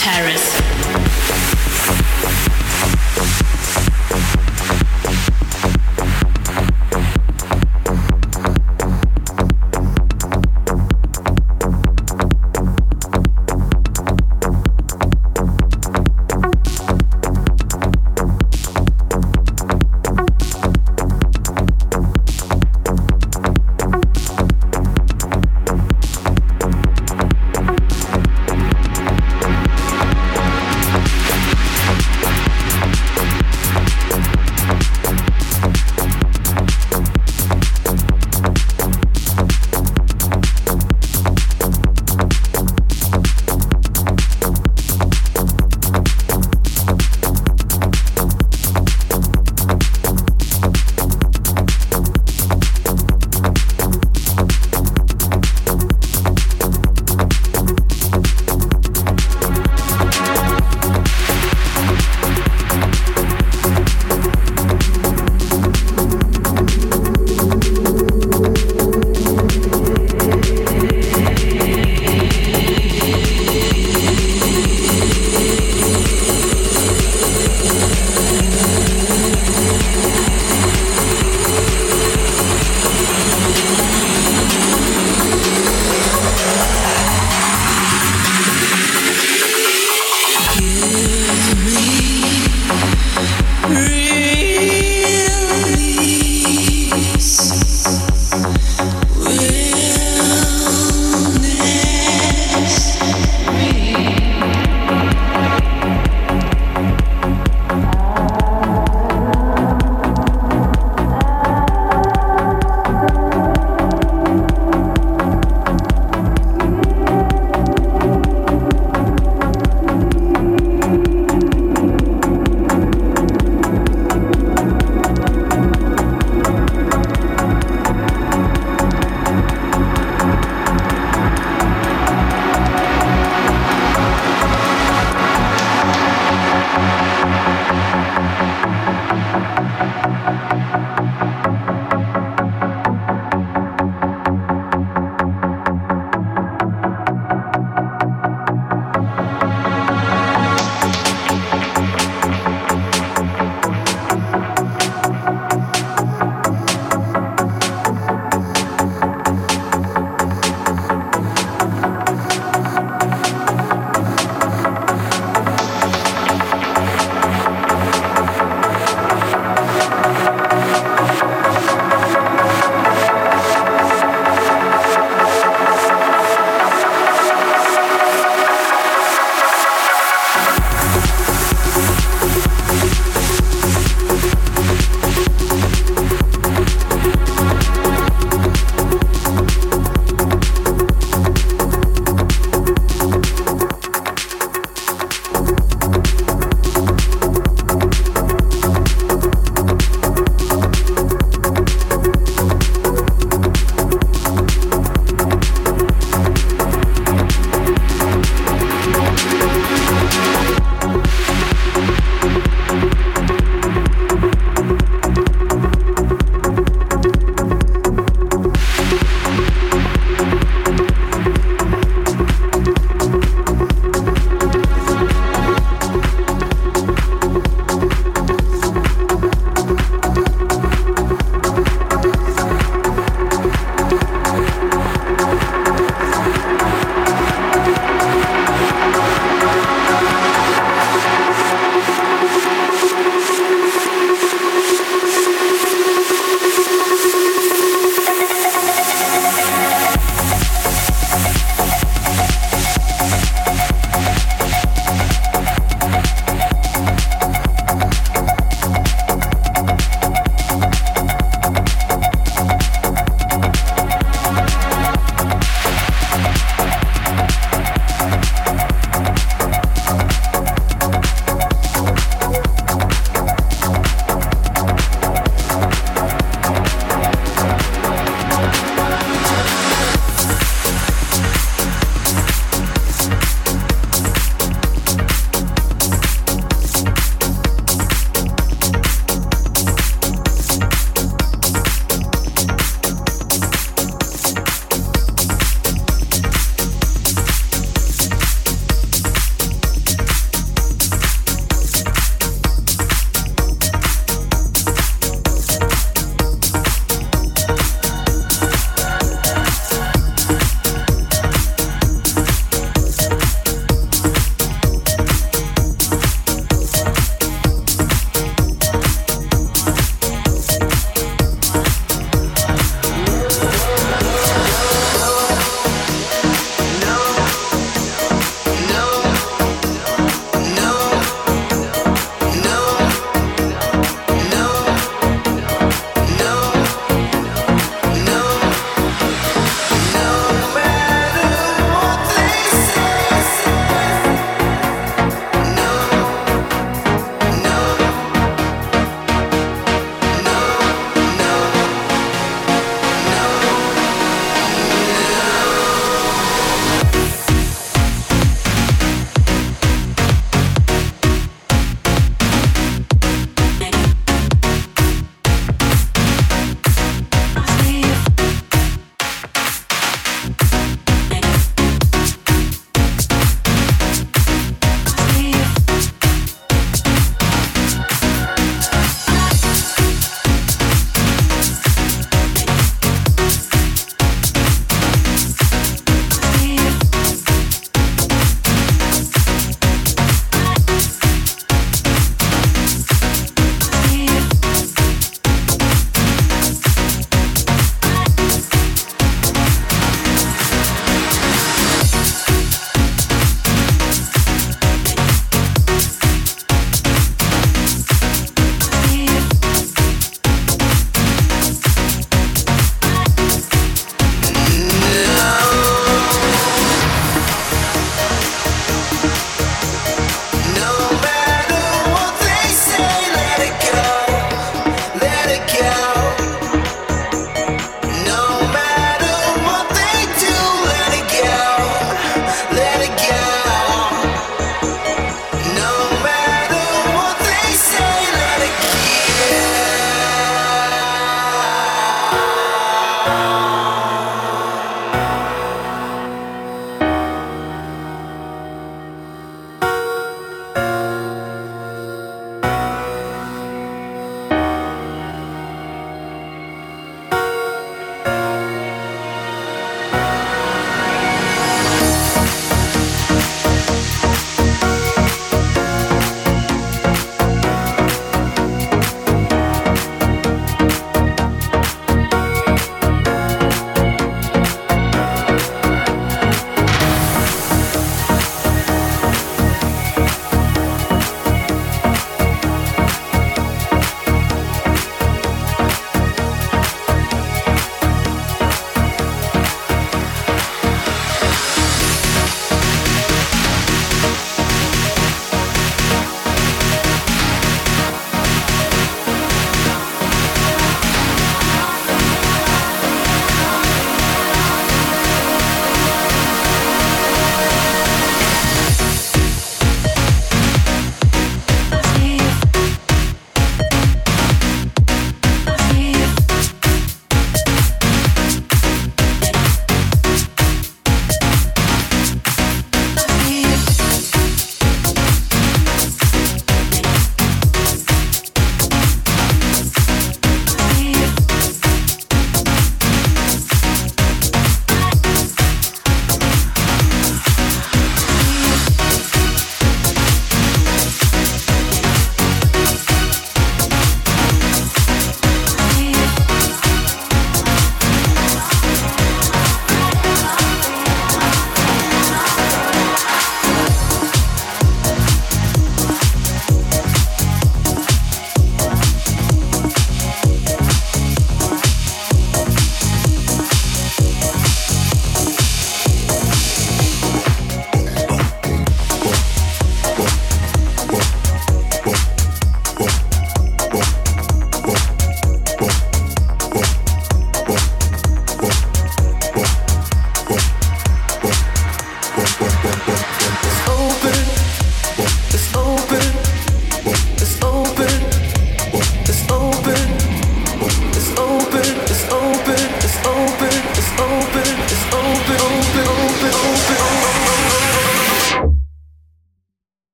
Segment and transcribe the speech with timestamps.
[0.00, 0.59] terrace.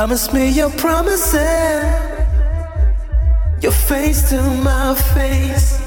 [0.00, 1.84] Promise me your promises,
[3.60, 5.78] your face to my face.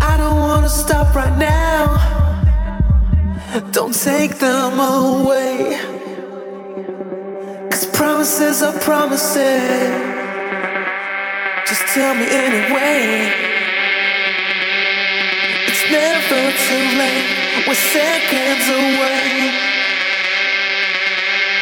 [0.00, 1.84] I don't wanna stop right now.
[3.70, 5.78] Don't take them away.
[7.70, 9.88] Cause promises are promises.
[11.68, 13.30] Just tell me anyway.
[15.68, 17.64] It's never too late.
[17.68, 19.77] We're seconds away.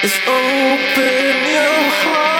[0.07, 2.36] Just open your heart.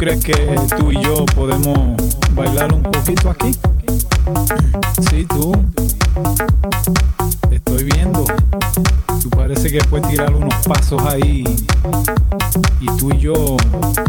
[0.00, 0.32] Crees que
[0.78, 1.76] tú y yo podemos
[2.34, 3.50] bailar un poquito aquí?
[5.10, 5.52] Sí, tú.
[7.50, 8.24] Te estoy viendo.
[9.22, 11.44] Tú parece que puedes tirar unos pasos ahí.
[12.80, 13.58] Y tú y yo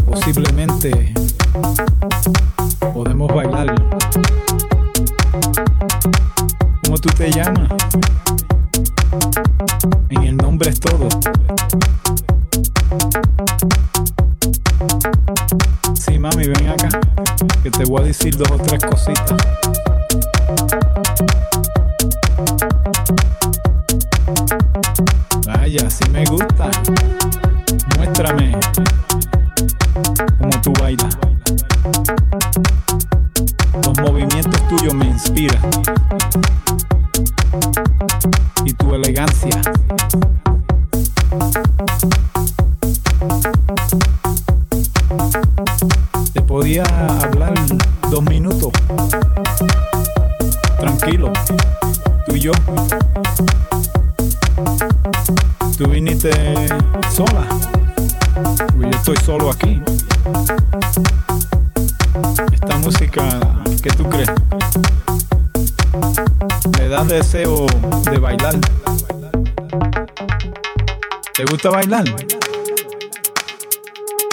[0.06, 1.12] posiblemente
[2.94, 3.74] podemos bailar.
[6.84, 7.68] ¿Cómo tú te llamas?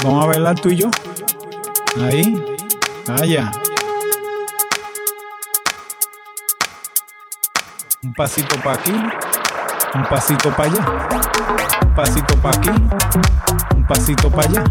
[0.02, 0.90] Vamos a bailar tú y yo.
[2.02, 2.42] Ahí.
[3.22, 3.52] Allá.
[8.02, 8.94] Un pasito para aquí.
[9.94, 10.86] Un pasito para allá.
[11.82, 12.70] Un pasito para aquí.
[13.76, 14.64] Un pasito para allá.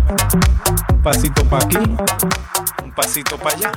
[0.90, 1.76] Un pasito para aquí.
[2.84, 3.72] Un pasito para allá.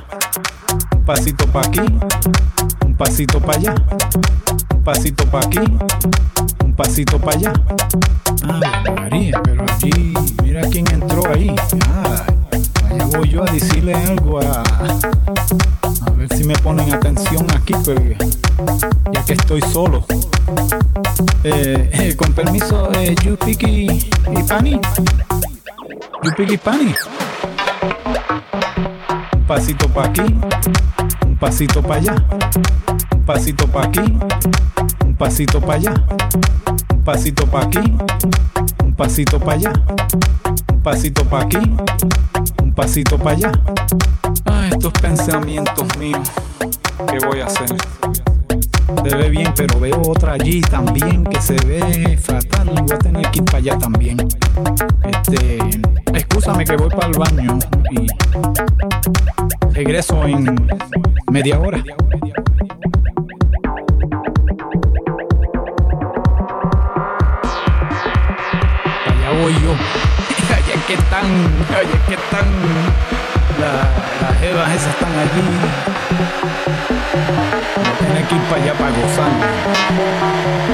[0.96, 1.80] Un pasito para aquí.
[2.86, 3.74] Un pasito para allá.
[4.70, 5.58] Un pasito para aquí.
[6.64, 7.52] Un pasito para allá.
[8.44, 11.54] Ah, Pero allí, mira quién entró ahí.
[11.90, 12.24] Ah,
[13.14, 14.62] voy yo a decirle algo a.
[16.06, 18.16] A ver si me ponen atención aquí, porque
[19.12, 20.06] ya que estoy solo.
[21.44, 24.80] Eh, eh, con permiso, eh, you picky y pani.
[26.22, 26.94] You picky pani.
[29.34, 30.22] Un pasito pa' aquí,
[31.26, 32.14] un pasito pa' allá.
[33.14, 34.00] Un pasito pa' aquí,
[35.04, 35.92] un pasito pa' allá.
[36.94, 37.80] Un pasito pa' aquí,
[39.02, 39.72] pasito pa' allá.
[40.72, 41.58] Un pasito pa' aquí,
[42.62, 43.50] un pasito pa' allá.
[44.46, 46.30] Ah, estos pensamientos míos,
[47.10, 47.66] ¿qué voy a hacer?
[49.02, 52.70] Se ve bien, pero veo otra allí también que se ve fatal.
[52.80, 54.18] Voy a tener que ir para allá también.
[55.02, 55.58] Este,
[56.14, 57.58] excúsame que voy para el baño
[57.90, 58.06] y
[59.74, 60.54] regreso en
[61.28, 61.82] media hora.
[69.42, 69.72] Voy yo.
[70.54, 71.24] Allá es que están,
[71.70, 72.46] allá es que están,
[73.60, 73.88] la-
[74.28, 75.42] las jevas esas están allí.
[77.98, 79.30] Tiene que ir para allá para gozar.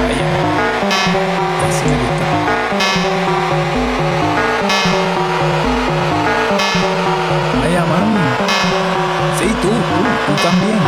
[0.09, 0.27] Allá.
[1.67, 2.25] Así me gusta.
[7.61, 8.19] Vaya, mami.
[9.39, 9.75] Sí, tú, tú,
[10.27, 10.79] tú también.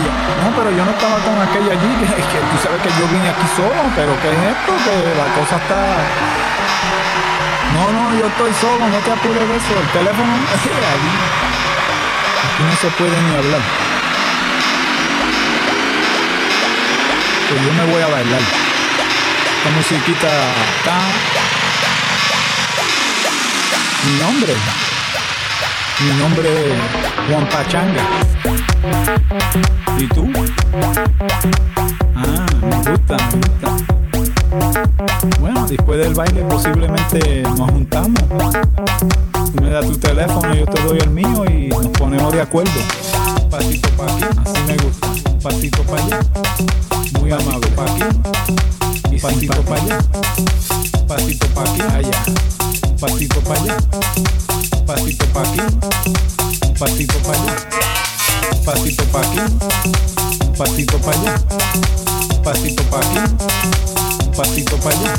[0.00, 3.44] No, pero yo no estaba con aquella allí, que, tú sabes que yo vine aquí
[3.54, 4.72] solo, pero ¿qué es esto?
[4.88, 5.80] Que la cosa está...
[7.74, 9.74] No, no, yo estoy solo, no te apures de eso.
[9.78, 11.14] El teléfono allí.
[12.40, 13.60] Aquí no se puede ni hablar.
[17.50, 18.40] Pues yo me voy a bailar.
[18.40, 20.28] Esta musiquita
[20.78, 20.96] está.
[24.06, 24.91] Mi nombre.
[26.02, 26.74] Mi nombre es
[27.30, 28.02] Juan Pachanga.
[29.98, 30.28] ¿Y tú?
[32.16, 33.76] Ah, me gusta, me gusta.
[35.38, 38.20] Bueno, después del baile posiblemente nos juntamos.
[39.32, 42.72] Tú me das tu teléfono, yo te doy el mío y nos ponemos de acuerdo.
[43.40, 45.06] Un pasito para aquí, así me gusta.
[45.06, 46.20] Un pasito para allá.
[47.20, 48.04] Muy amable para aquí.
[49.12, 49.98] Y pasito para allá.
[51.00, 52.22] Un pasito para aquí, allá.
[52.88, 53.76] Un pasito para allá.
[54.86, 55.60] Pasito para aquí.
[56.66, 57.56] Un pasito para allá.
[58.52, 59.40] Un pasito para aquí.
[60.40, 61.34] Un pasito para allá.
[62.30, 63.18] Un pasito para aquí.
[64.24, 65.14] Un pasito para allá.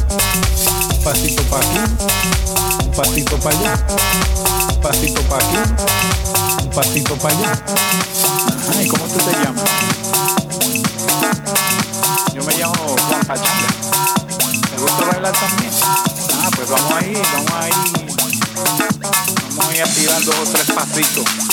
[0.90, 1.80] Un pasito para aquí.
[2.84, 3.74] Un pasito para allá.
[4.70, 5.58] Un pasito para aquí.
[6.64, 7.52] Un pasito para allá.
[8.78, 9.64] Ay, ¿cómo tú te llamas?
[12.34, 13.68] Yo me llamo Juan pachanga.
[14.70, 15.72] ¿Te gusta bailar también?
[15.84, 18.03] Ah, pues vamos ahí, vamos ahí.
[19.84, 21.53] Vamos a ir a tirar dos o tres pasitos.